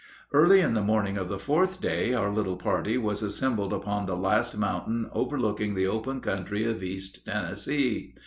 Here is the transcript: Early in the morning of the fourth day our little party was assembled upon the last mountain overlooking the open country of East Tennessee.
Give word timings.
Early 0.33 0.61
in 0.61 0.73
the 0.73 0.81
morning 0.81 1.15
of 1.15 1.29
the 1.29 1.37
fourth 1.37 1.79
day 1.79 2.11
our 2.15 2.31
little 2.31 2.57
party 2.57 2.97
was 2.97 3.21
assembled 3.21 3.71
upon 3.71 4.07
the 4.07 4.15
last 4.17 4.57
mountain 4.57 5.07
overlooking 5.13 5.75
the 5.75 5.85
open 5.85 6.21
country 6.21 6.65
of 6.65 6.81
East 6.81 7.23
Tennessee. 7.23 8.15